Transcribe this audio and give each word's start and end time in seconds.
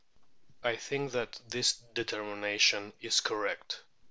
* 0.35 0.63
I 0.71 0.77
think 0.77 1.11
that 1.11 1.39
this 1.47 1.73
determination 1.73 2.93
is 3.01 3.19
correct. 3.21 3.83